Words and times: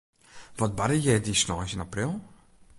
Wat 0.59 0.75
barde 0.77 0.97
hjir 1.01 1.21
dy 1.23 1.35
sneins 1.41 1.73
yn 1.75 1.85
april? 1.85 2.11